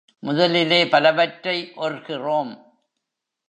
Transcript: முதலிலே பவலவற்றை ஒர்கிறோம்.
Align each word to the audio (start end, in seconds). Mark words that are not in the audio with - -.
முதலிலே 0.19 0.85
பவலவற்றை 0.85 1.71
ஒர்கிறோம். 1.75 2.51